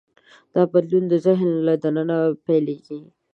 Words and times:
دا 0.53 0.61
بدلون 0.73 1.03
د 1.09 1.13
ذهن 1.25 1.49
له 1.67 1.73
دننه 1.83 2.17
پیلېږي. 2.45 2.99